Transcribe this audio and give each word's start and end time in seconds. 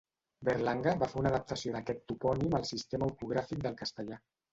Berlanga 0.47 0.93
va 1.01 1.09
fer 1.11 1.19
una 1.19 1.29
adaptació 1.31 1.73
d'aquest 1.75 2.01
topònim 2.11 2.57
al 2.61 2.65
sistema 2.71 3.11
ortogràfic 3.11 3.63
del 3.67 3.77
castellà. 3.83 4.19